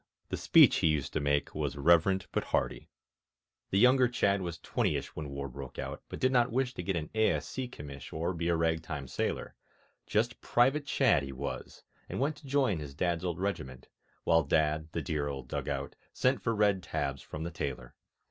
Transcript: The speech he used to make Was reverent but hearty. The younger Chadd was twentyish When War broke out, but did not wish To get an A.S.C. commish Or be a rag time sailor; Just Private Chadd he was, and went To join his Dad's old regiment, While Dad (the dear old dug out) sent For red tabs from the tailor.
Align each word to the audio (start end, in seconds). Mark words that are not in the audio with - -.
The 0.29 0.35
speech 0.37 0.77
he 0.77 0.87
used 0.87 1.13
to 1.13 1.19
make 1.19 1.53
Was 1.53 1.75
reverent 1.77 2.25
but 2.31 2.45
hearty. 2.45 2.89
The 3.69 3.77
younger 3.77 4.07
Chadd 4.07 4.41
was 4.41 4.57
twentyish 4.57 5.15
When 5.15 5.29
War 5.29 5.47
broke 5.47 5.77
out, 5.77 6.01
but 6.09 6.19
did 6.19 6.31
not 6.31 6.51
wish 6.51 6.73
To 6.73 6.81
get 6.81 6.95
an 6.95 7.11
A.S.C. 7.13 7.67
commish 7.69 8.11
Or 8.11 8.33
be 8.33 8.47
a 8.47 8.55
rag 8.55 8.81
time 8.81 9.07
sailor; 9.07 9.53
Just 10.07 10.41
Private 10.41 10.87
Chadd 10.87 11.21
he 11.21 11.31
was, 11.31 11.83
and 12.09 12.19
went 12.19 12.35
To 12.37 12.47
join 12.47 12.79
his 12.79 12.95
Dad's 12.95 13.23
old 13.23 13.39
regiment, 13.39 13.89
While 14.23 14.41
Dad 14.41 14.87
(the 14.91 15.03
dear 15.03 15.27
old 15.27 15.47
dug 15.47 15.69
out) 15.69 15.95
sent 16.13 16.41
For 16.41 16.55
red 16.55 16.81
tabs 16.81 17.21
from 17.21 17.43
the 17.43 17.51
tailor. 17.51 17.93